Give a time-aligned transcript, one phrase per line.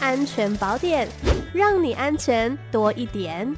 [0.00, 1.08] 安全宝典，
[1.52, 3.54] 让你安全多一点。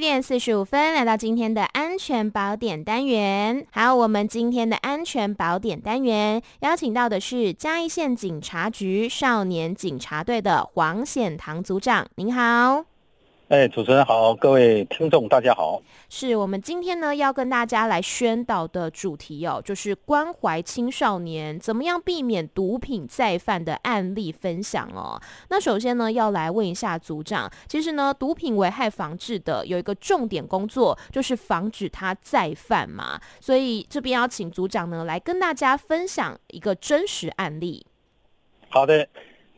[0.00, 3.66] 一点四十五分，来到今天的安全宝典单元。
[3.70, 12.89] 好，我们今天的安全宝典单元邀请到的是嘉义县警察局少年警察队的黄显堂组长，您好。
[13.50, 15.82] 哎，主持人好，各位听众大家好。
[16.08, 25.20] 是我们今天呢要跟大家来宣导的主题哦，就是关怀青少年，怎么样避免毒品再犯的案例分享哦。
[25.48, 33.20] 那首先呢，要来问一下组长，其实呢，毒品危害防治的有一个重点工作，就是防止它再犯嘛。
[33.40, 37.84] 所以这边要请组长呢来跟大家分享一个真实案例。
[38.68, 39.08] 好的，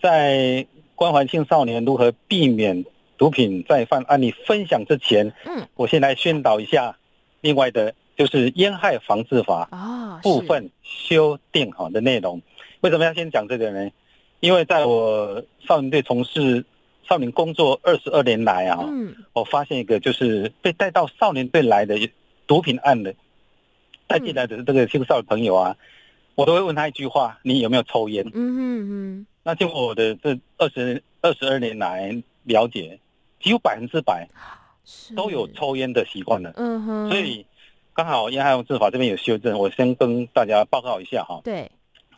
[0.02, 2.82] 在关怀青少年如何避免。
[3.18, 6.96] 毒品再犯案例分享之前，嗯，我先来宣导一下，
[7.40, 12.40] 另外的就是烟害防治法啊部分修订好的内容。
[12.80, 13.90] 为什么要先讲这个呢？
[14.40, 16.64] 因为在我少年队从事
[17.08, 21.96] 少年工作二十二年来啊，嗯，我发现一个就是被带到少年队来的
[22.46, 23.14] 毒品案的
[24.08, 25.76] 带进来的这个青少年朋友啊，
[26.34, 28.26] 我都会问他一句话：你有没有抽烟？
[28.26, 29.26] 嗯嗯嗯。
[29.44, 32.98] 那经过我的这二十二十二年来了解。
[33.40, 34.28] 几乎百分之百
[35.16, 37.44] 都有抽烟的习惯了，嗯哼，所以
[37.92, 41.40] 刚好烟害防治法这边有修正，我先跟大家报告一下哈。
[41.42, 41.68] 对，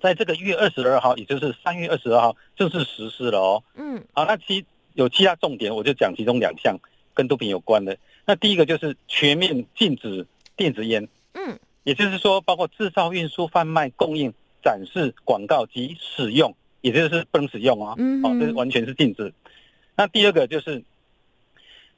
[0.03, 3.63] 在这个月二十二号，也就是三月二十二号正式实施了哦。
[3.75, 6.77] 嗯，好，那其有其他重点，我就讲其中两项
[7.15, 7.97] 跟毒品有关的。
[8.27, 14.31] 那第一个就是全面禁止电子烟，嗯，也就是说包括制造、运输、贩卖、供应、
[14.63, 17.95] 展示、广告及使用，也就是不能使用啊。
[17.97, 19.33] 嗯，哦，这是完全是禁止。
[19.97, 20.83] 那第二个就是。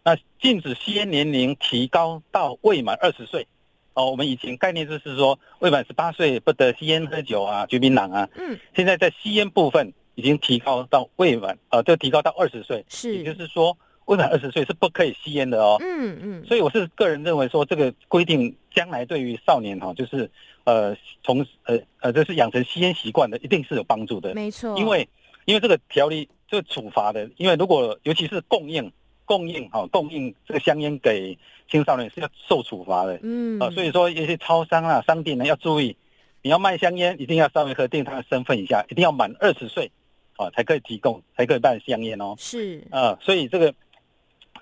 [0.08, 3.44] 那禁止吸烟年龄提高到未满二十岁，
[3.92, 8.28] 哦，我们以前概念就是说未满十八岁不得吸烟喝酒啊，嚼槟榔啊。
[8.36, 8.56] 嗯。
[8.76, 12.84] 现在在吸烟部分已经提高到未满，呃，就提高到二十岁。
[12.88, 13.16] 是。
[13.16, 15.76] 也就是说，未满二十岁是不可以吸烟的哦。
[15.80, 16.46] 嗯嗯。
[16.46, 20.30] 所以我是个人认为说，这个规定将来对于少年哈，就是
[20.62, 24.32] 呃从呃呃，就是养成吸烟习惯的，一定是有帮助的。
[24.34, 24.78] 没错。
[24.78, 25.08] 因为
[25.46, 28.92] 因为这个条例这个处罚的，因为如果尤其是供应。
[29.28, 31.36] 供应哈，供应这个香烟给
[31.68, 35.96] 青少年是要受处罚的，嗯啊，所以说一些超商啊、商店呢要注意，
[36.42, 39.90] 你要卖香烟，一定要稍微核定他的身份一下，一定要满二十岁，
[40.36, 42.36] 啊才可以提供，才可以卖香烟哦。
[42.38, 43.74] 是啊，所以这个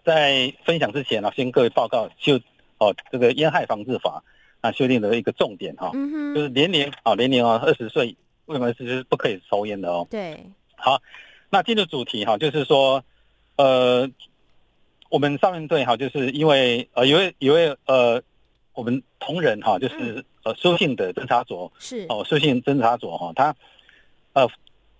[0.03, 2.41] 在分享之前呢，先各位报告就
[2.79, 4.25] 哦这个烟害防治法
[4.63, 5.93] 啊修订的一个重点哈，
[6.35, 8.17] 就是年龄啊年龄啊二十岁
[8.47, 10.09] 未满是不可以抽烟的哦。
[10.11, 10.43] 对，
[10.75, 11.03] 好，
[11.55, 13.05] 那进入主题哈，就是说
[13.57, 14.11] 呃。
[15.11, 18.21] 我们上面队哈，就是因为呃，有位有位呃，
[18.73, 23.55] 我们同仁哈，就是呃，苏姓的侦查组是哦，苏姓侦查组哈，他
[24.33, 24.51] 呃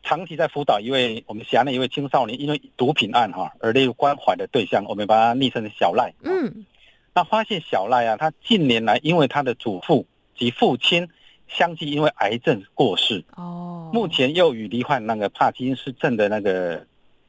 [0.05, 6.15] 长期在辅导一位我们辖内一位青少年，因为毒品案哈而列入关怀的对象，我们把他昵称小赖。
[6.23, 6.65] 嗯，
[7.13, 10.07] 那发现小赖啊，他近年来因为他的祖父
[10.39, 11.09] 及父亲
[11.49, 13.64] 相继因为癌症过世哦，
[13.95, 16.85] 目前又与罹患那个帕金斯症的那个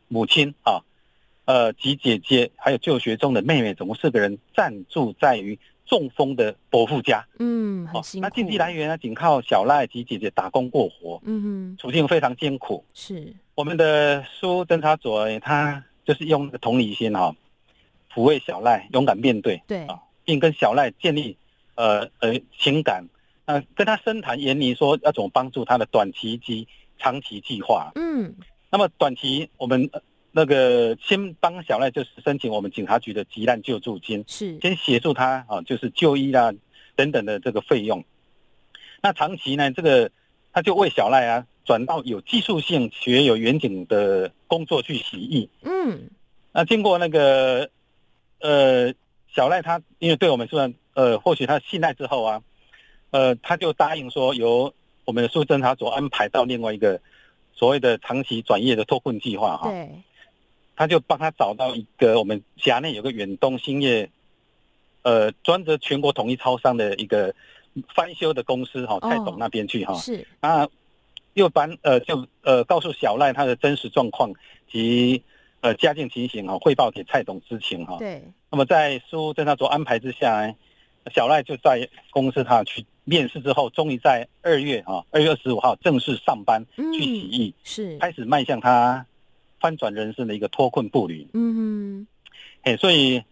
[0.08, 0.82] 母亲啊。
[1.46, 7.24] 呃，及姐姐还有就学中的妹妹，总共四个人暂住在于中风的伯父家。
[7.38, 8.26] 嗯，很辛苦。
[8.26, 11.22] 哦，那经济来源呢，仅靠小赖及姐姐打工过活。
[11.24, 12.84] 嗯哼，处境非常艰苦。
[12.96, 17.36] 是我们的苏侦查组，他就是用同理心哈，
[18.12, 19.62] 抚慰小赖，勇敢面对。
[19.68, 21.38] 对啊，并跟小赖建立
[21.76, 23.06] 呃呃情感，
[23.46, 26.68] 呃，跟他深谈，研拟说要怎么帮助他的短期及
[26.98, 27.92] 长期计划。
[27.96, 28.36] 嗯，
[28.70, 29.90] 那么短期我们。
[30.38, 36.52] 那个先帮小赖就是申请我们警察局的急难救助金，是先协助他啊，就是就医啊
[36.94, 38.04] 等等的这个费用。
[39.02, 40.12] 那长期呢，这个
[40.52, 45.50] 他就为小赖啊转到有技术性、学有远景的工作去洗浴。
[45.64, 46.10] 嗯，
[46.52, 47.70] 那经过那个
[48.42, 48.94] 呃
[49.34, 52.42] 小赖他因为对我们说呃或许他信赖之后啊，
[53.16, 54.74] 呃他就答应说由
[55.06, 57.00] 我们的苏侦查组安排到另外一个
[57.54, 59.70] 所谓的长期转业的脱困计划哈。
[59.70, 59.90] 对。
[60.76, 64.10] 他就帮他找到一个我们辖内有个远东兴业，
[65.04, 67.34] 呃，专责全国统一超商的一个
[67.96, 69.94] 翻修的公司哈，蔡总那边去哈。
[69.94, 70.28] 是。
[70.42, 70.68] 那
[71.34, 74.34] 又把呃就呃告诉小赖他的真实状况
[74.70, 75.24] 及
[75.62, 77.96] 呃家境情形哈，汇报给蔡总知情哈。
[77.98, 78.22] 对。
[78.52, 80.54] 那么在苏侦查组安排之下呢，
[81.16, 89.06] 小赖就在公司他去面试之后，终于在二月啊二月二十五号正式上班去洗浴，是开始迈向他。
[89.58, 91.28] 翻转人生的一个脱困步履。
[91.34, 92.08] 嗯哼，
[92.62, 93.24] 哎，所以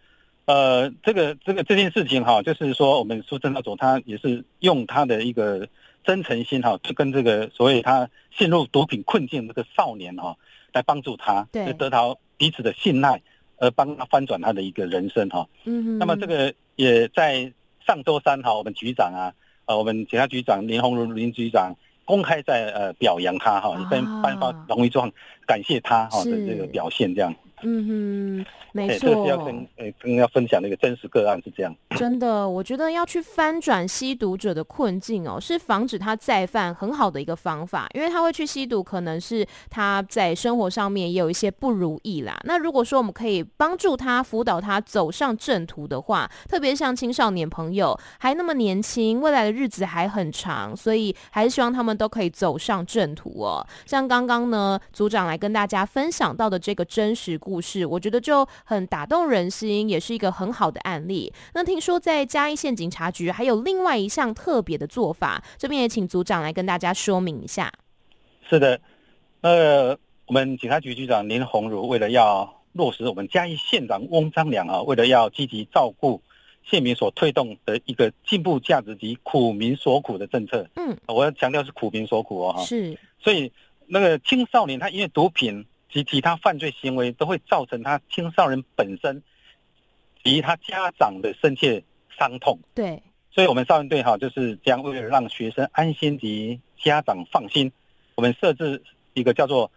[0.45, 5.67] 呃，这个这个这件事情哈，就是说我们苏贞昌总他也是用他的一个
[6.03, 10.35] 真诚心哈，去跟这个所谓他陷入毒品困境这个少年哈，
[10.71, 13.21] 来帮助他，对，得到彼此的信赖，
[13.57, 15.47] 而帮他翻转他的一个人生哈。
[15.65, 17.53] 嗯哼，那么这个也在
[17.85, 19.31] 上周三哈，我们局长啊。
[19.65, 21.73] 呃，我们警察局长林鸿儒林局长
[22.05, 25.11] 公开在呃表扬他哈，也颁颁发荣誉状，
[25.47, 27.33] 感谢他哈的这个表现这样。
[27.65, 31.73] 嗯哼，没错，这是要跟呃跟要分享的一个真实个案是这样。
[31.95, 42.37] 真的，我觉得要去翻转吸毒者的困境哦，是防止他再犯很好的一个方法，因为他会去吸毒，可能是他在生活上面也有一些不如意啦。
[42.43, 53.65] 那如果说我们可以帮助他辅导他走上正途的话，特别像青少年朋友还那么年轻，未来的日子还很长，所以还是希望他们都可以走上正途哦。
[53.85, 57.52] 像刚刚呢，组长来跟大家分享到的这个真实故事。
[57.53, 61.31] 故事我觉得就很打动人心，也是一个很好的案例。
[61.53, 67.71] 那听说在嘉义县警察局还有另外一项特别的做法，这边也请组长来跟大家说明一下。
[68.49, 68.81] 是的，
[69.41, 69.95] 呃，
[70.25, 76.19] 我们警察局局长林鸿儒为了要落实我们嘉义县长翁章良啊，为了要积极照顾
[76.63, 80.67] 县民所推动的一个进步价值及苦民所苦的政策。
[80.75, 82.97] 嗯，我要强调是苦民所苦哦，是。
[83.23, 83.51] 所以
[83.85, 85.63] 那个青少年他因为毒品。
[85.93, 89.21] 及其他犯罪行为都会造成他青少年本身
[90.23, 91.83] 及他家长的深切
[92.17, 92.57] 伤痛。
[92.73, 92.99] 对，
[93.29, 97.71] 所以我们少年队哈就是将为了让学生安心及家长放心，
[98.15, 98.81] 我们设置
[99.13, 99.71] 一个叫做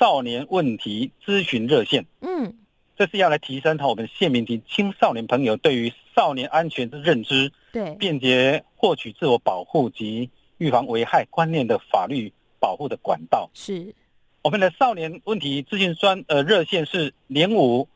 [0.00, 2.04] 少年问题咨询热线。
[2.20, 2.52] 嗯，
[2.96, 10.28] 这是要来提升我们县民及青少年朋友对于少年安全的认知，对，便捷获取自我保护及
[10.58, 13.48] 预防危害观念的法律保护的管道。
[13.54, 13.94] 是。
[14.42, 17.88] 我们的少年问题咨询专呃热线是零五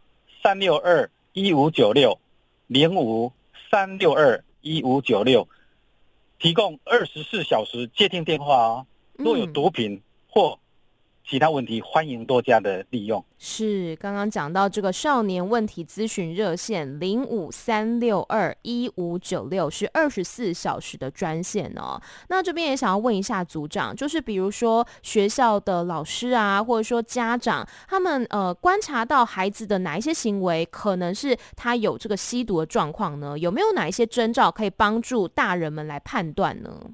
[0.43, 2.19] 三六二一五九六
[2.67, 3.33] 零五
[3.71, 5.49] 三六二一五九六，
[6.39, 8.87] 提供二十四小时接听电话哦。
[9.15, 10.59] 若有毒品或
[11.27, 13.25] 其他问题，欢迎多加的利用。
[13.39, 21.99] 是刚刚讲到这个少年问题咨询热线零五三六二一五九六是二十四小时的专线哦。
[22.29, 33.39] 那这边也想要问一下组长，就是比如说学校的老师啊，或者说家长，他们呃观察到孩子的哪一些行为可能是他有这个吸毒的状况呢？
[33.39, 36.91] 有没有哪一些征兆可以帮助大人们来判断呢？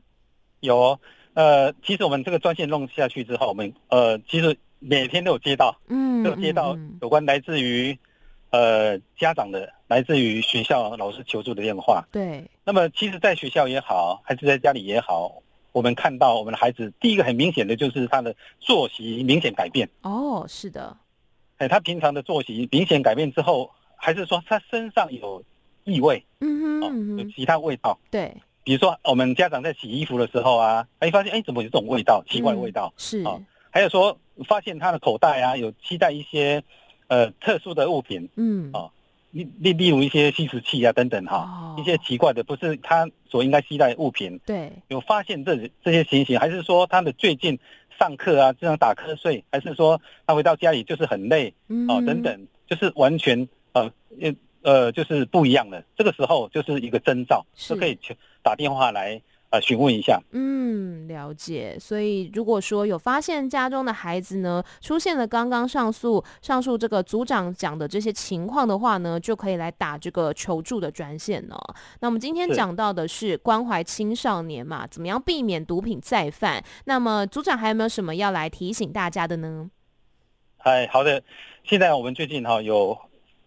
[0.61, 1.01] 有哦。
[1.35, 7.97] 呃，其实我们这个专线弄下去之后，我们呃，其实每天都有接到，嗯，都有接到有关来自于
[8.51, 12.05] 呃家长的、来自于学校老师求助的电话。
[12.11, 12.45] 对。
[12.65, 15.43] 那么，其实，在学校也好，还是在家里也好，
[15.73, 19.89] 我们看到我们的孩子，第一个很明显的就是他的作息明显改变。
[20.03, 20.97] 哦，是的。
[21.59, 25.43] 哎，他平常的作息明显改变之后，还是说他身上有
[25.85, 26.25] 异味？
[26.41, 27.99] 嗯哼，嗯哼，有其他味道。
[28.11, 28.35] 对。
[28.63, 32.23] 比如说，我们家长在洗衣服的时候啊，哎，发现哎，怎么有这种味道？
[32.29, 32.93] 奇怪的味道。
[32.97, 33.41] 嗯、是啊，
[33.71, 36.63] 还有说，发现他的口袋啊，有期待一些
[37.09, 38.29] 呃特殊的物品。
[38.37, 38.71] 嗯。
[38.73, 38.91] 啊，
[39.31, 44.39] 例例例如一些吸食器啊等等哈、一些奇怪的，不是他所应该携带的物品。
[44.45, 44.71] 对。
[44.89, 47.59] 有发现这这些情形，还是说他的最近
[47.99, 51.55] 上课啊，经常打瞌睡，还是说他回到家里就是很累？
[51.69, 51.89] 嗯。
[51.89, 53.91] 啊，等等，就是完全呃
[54.63, 55.83] 呃，就是不一样的。
[55.97, 57.99] 这个时候就是一个征兆，是可以
[58.43, 59.21] 打电话来
[59.51, 60.21] 呃询问一下。
[60.33, 61.77] 嗯，了解。
[61.79, 71.59] 所以如果说有发现家中的孩子呢，出现了刚刚上述上述这个组长讲的这些情况的话呢，就可以来打这个求助的专线哦。
[72.01, 76.65] 那我们今天讲到的是关怀青少年嘛，怎么样避免毒品再犯？
[76.85, 79.71] 那么组长还有没有什么要来提醒大家的呢？
[80.59, 81.23] 哎，好的。
[81.65, 82.97] 现在我们最近哈有。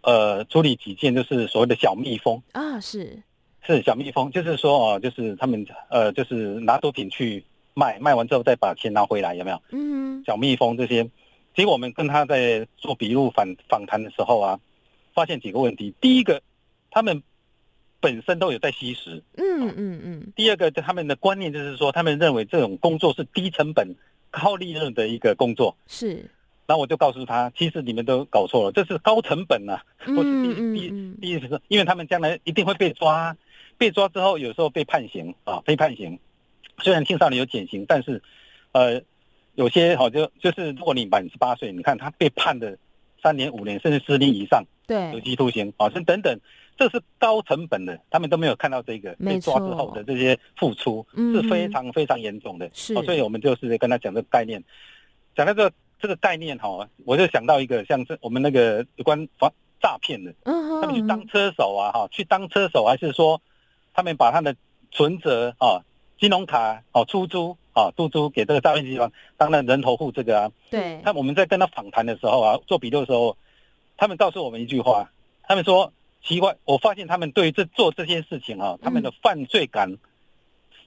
[0.06, 3.24] 呃，处理几件就是所谓的小蜜蜂啊，是
[3.66, 7.44] 是小蜜蜂，就是说哦，就是他们呃，就是拿毒品去
[7.74, 9.62] 卖，卖完之后再把钱拿回来，有没有？
[9.72, 11.10] 嗯，小蜜蜂这些，
[11.56, 14.60] 结果我们跟他在做笔录访访谈的时候啊，
[15.14, 15.94] 发现几个问题。
[16.02, 16.42] 第一个，
[16.92, 17.24] 他们
[18.00, 20.34] 本身都有在吸食，嗯嗯嗯。
[20.36, 23.96] 第二个，他们的观念就是说，他们认为这种工作是低成本、
[24.30, 26.30] 高利润的一个工作，是。
[26.66, 33.36] 然后我就告诉他，其实你们都搞错了，这是高成本啊，不是第第第一是，因为他们将来一定会被抓，
[33.84, 36.18] 被抓之后有时候被判刑啊，被判刑。
[36.82, 38.24] 虽然青少年有减刑，但是，
[38.72, 39.02] 呃，
[39.56, 42.78] 有些好就就是如果你满十八岁，你看他被判的
[43.22, 46.40] 三年、五年，甚至十年以上，对，有期徒刑啊，是等等，
[46.78, 54.64] 这是高成本的，他们都没有看到这个被抓之后的这些付出是非常非常严重的，是，所以我们就是跟他讲这个概念，
[55.36, 55.76] 讲到这个。
[56.00, 59.50] 这个概念哈，我就想到一个，像是我们那个有关防
[59.82, 63.42] 诈骗的，嗯，他们去当车手啊，哈，去当车手，还是说
[63.94, 64.56] 他们把他的
[64.92, 65.82] 存折啊、
[66.20, 71.00] 金融卡哦出租啊，出租给这个诈骗集团当了人头户，这个啊，对。
[71.04, 73.38] 那我们在跟他访谈的时候啊，做笔录的时候，
[73.98, 75.12] 他们告诉我们一句话，
[75.44, 79.98] 他们说奇怪，我发现他们对于这做这些事情啊，他们的犯罪感。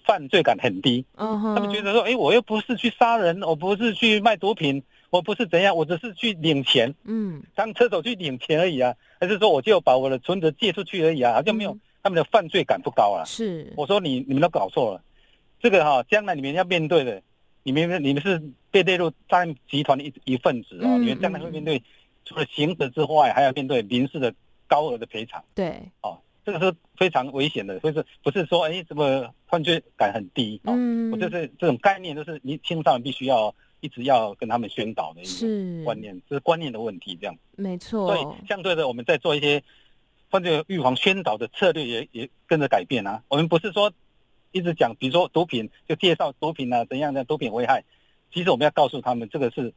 [0.05, 13.25] 犯罪感很低，他们觉得说，哎，我又不是去杀人，我不是去卖毒品，我不是怎样，我只是去领钱，嗯，当车手去领钱而已啊，还是说我就把我的存折借出去而已啊，好像没有他们的犯罪感不高啊。
[13.25, 15.03] 是，我说你你们都搞错了，
[15.59, 17.21] 这个哈，将来你们要面对的，
[17.65, 21.83] 你们你们是被列入诈骗集团的一一份子啊，你们将来会面对
[22.25, 24.33] 除了刑责之外，还要面对民事的
[24.69, 25.43] 高额的赔偿。
[25.53, 26.17] 对，哦。
[26.45, 30.71] 这个是非常危险的，所以说不是说哎，怎么犯罪感很低啊？
[30.77, 37.37] 嗯，我就是这种概念，都是你青少年必须要一直要跟他们宣导的一个观念，是，这是观念的问题，这样。
[37.57, 38.07] 没错。
[38.07, 39.61] 所以相对的，我们在做一些
[40.31, 43.23] 犯罪预防宣导的策略也也跟着改变啊。
[43.29, 43.93] 我们不是说
[44.53, 47.85] 一直讲，比如说毒品就介绍毒品啊，怎样的毒品危害，
[48.33, 49.73] 其实我们要告诉他们，这个是。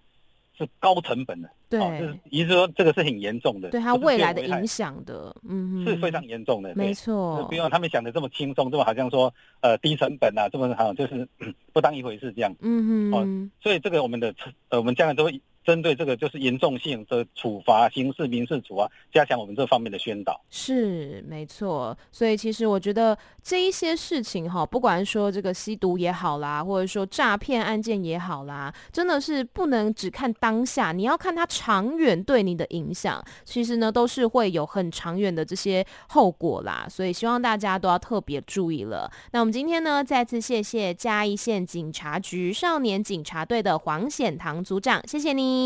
[0.58, 11.25] 是高成本的，对，就是意思说这个是很严重的，对他未来的影响的，嗯，是非常严重的，没错，不用他们想的这么轻松，这么好像说呃低成本啊，这么好就是
[11.72, 14.36] 不当一回事这样，嗯嗯，哦，所以这个我们的
[14.68, 15.41] 呃我们将来都会。
[15.69, 20.41] 针对这个就是严重性的处罚，刑事、民事处罚，加强我们这方面的宣导。
[20.49, 33.23] 是没错，所以其实我觉得这一些事情哈，不管说这个吸毒也好啦，或者说诈骗案件也好啦，真的是不能只看当下，你要看它长远对你的影响。
[33.45, 36.88] 其实呢，都是会有很长远的这些后果啦。
[36.89, 39.07] 所以希望大家都要特别注意了。
[39.33, 45.58] 那我们今天呢，再次谢谢嘉义县警察局少年警察队的黄显堂组长，谢谢你。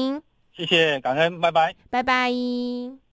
[0.56, 2.32] 谢谢，感恩，拜拜，拜拜。